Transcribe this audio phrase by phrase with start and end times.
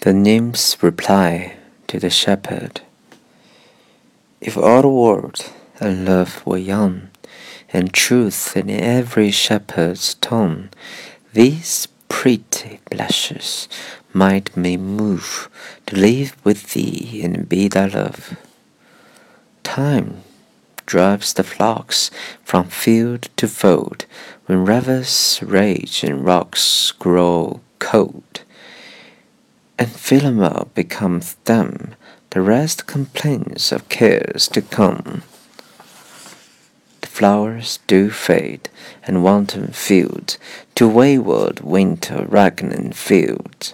[0.00, 1.56] The nymphs reply
[1.88, 2.80] to the shepherd
[4.40, 5.44] If all the world
[5.78, 7.10] and love were young,
[7.70, 10.70] and truth in every shepherd's tone,
[11.34, 13.68] these pretty blushes
[14.14, 15.50] might me move
[15.88, 18.38] to live with thee and be thy love.
[19.62, 20.22] Time
[20.86, 22.10] drives the flocks
[22.42, 24.06] from field to fold
[24.46, 28.44] when rivers rage and rocks grow cold
[29.80, 31.94] and Philomel becomes dumb,
[32.30, 35.22] the rest complains of cares to come.
[37.00, 38.68] The flowers do fade,
[39.06, 40.36] and wanton field
[40.74, 43.72] to wayward winter Ragnan field.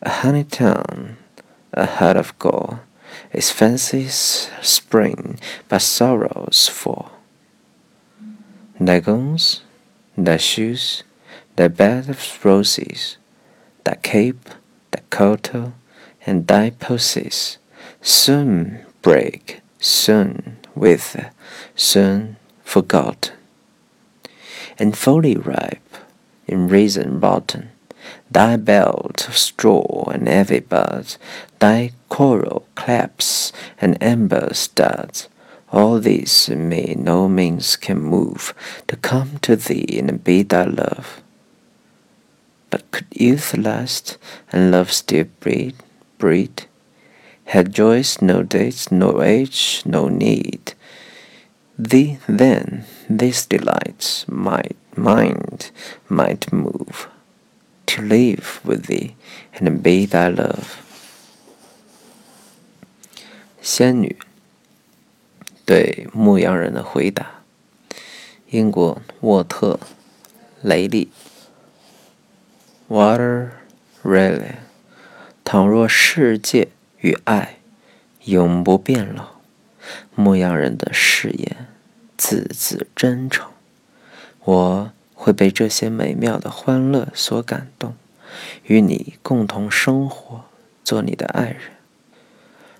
[0.00, 1.18] A honey town,
[1.74, 2.80] a heart of gall,
[3.30, 5.38] its fancies spring,
[5.68, 7.12] but sorrows fall.
[8.80, 9.60] Thy gowns,
[10.16, 11.02] thy shoes,
[11.56, 13.18] thy bed of roses,
[13.84, 14.48] thy cape
[14.90, 15.72] Dakota
[16.26, 17.58] and thy poses
[18.02, 21.30] soon break, soon with,
[21.74, 23.34] soon forgotten.
[24.78, 25.96] And fully ripe,
[26.46, 27.70] in reason rotten,
[28.30, 31.18] thy belt of straw and heavy buds,
[31.58, 35.28] thy coral claps and amber studs,
[35.70, 38.54] all these me no means can move
[38.86, 41.22] to come to thee and be thy love.
[42.69, 44.17] But could youth last
[44.51, 45.75] and love still breed,
[46.17, 46.65] breed?
[47.45, 50.73] Had joys no dates, no age, no need.
[51.77, 55.71] Thee then these delights might mind
[56.07, 57.07] might move
[57.87, 59.15] to live with thee
[59.53, 60.79] and be thy love.
[63.61, 64.17] 仙女
[65.65, 67.43] 对牧羊人的回答：
[68.49, 69.79] 英国沃特
[70.61, 71.09] 雷利。
[72.88, 73.50] Water
[74.02, 74.54] really，
[75.44, 76.68] 倘若世界
[77.00, 77.58] 与爱
[78.24, 79.40] 永不变老，
[80.14, 81.66] 牧羊人的誓言
[82.16, 83.46] 字字真诚，
[84.42, 87.94] 我会被这些美妙的欢乐所感动，
[88.64, 90.46] 与你共同生活，
[90.82, 91.60] 做你的爱人。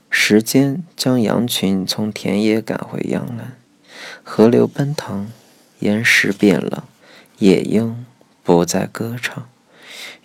[0.08, 3.58] 时间将羊群从田野赶回羊栏，
[4.24, 5.30] 河流奔腾，
[5.80, 6.82] 岩石变冷，
[7.40, 8.06] 夜莺
[8.42, 9.46] 不再歌唱。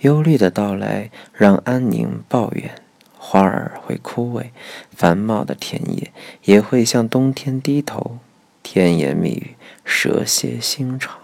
[0.03, 2.75] 忧虑的到来让安宁抱怨，
[3.17, 4.49] 花儿会枯萎，
[4.91, 6.11] 繁茂的田野
[6.43, 8.17] 也会向冬天低头，
[8.61, 9.55] 甜言蜜语，
[9.85, 11.19] 蛇蝎心肠。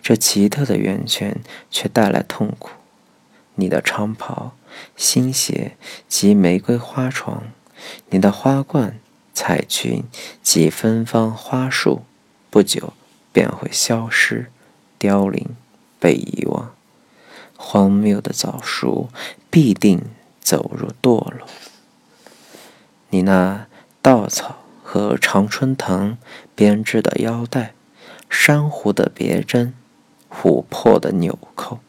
[0.00, 2.70] 这奇特的源泉却带来痛苦。
[3.56, 4.52] 你的长袍、
[4.96, 5.76] 新鞋
[6.08, 7.42] 及玫瑰花床，
[8.08, 8.98] 你的花冠、
[9.34, 10.04] 彩裙
[10.42, 12.04] 及芬芳花束，
[12.48, 12.94] 不久
[13.30, 14.50] 便会消失、
[14.98, 15.54] 凋零、
[16.00, 16.72] 被遗忘。
[17.58, 19.10] 荒谬的早熟
[19.50, 20.00] 必定
[20.40, 21.46] 走入堕落。
[23.10, 23.66] 你那
[24.00, 26.16] 稻草和常春藤
[26.54, 27.74] 编织的腰带，
[28.30, 29.74] 珊瑚的别针，
[30.30, 31.80] 琥珀的纽扣，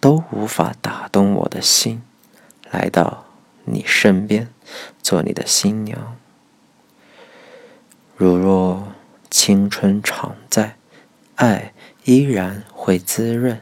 [0.00, 2.02] 都无法打动我的心，
[2.70, 3.24] 来到
[3.64, 4.48] 你身边，
[5.02, 6.16] 做你的新娘。
[8.16, 8.92] 如若
[9.30, 10.76] 青春常在，
[11.34, 13.60] 爱依然会滋润。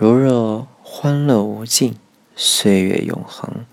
[0.00, 1.98] 如若欢乐无尽，
[2.36, 3.66] 岁月永恒，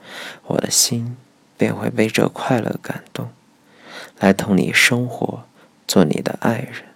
[0.48, 1.16] 我的心
[1.56, 3.30] 便会被这快乐感动，
[4.18, 5.44] 来同你生活，
[5.88, 6.95] 做你的爱人。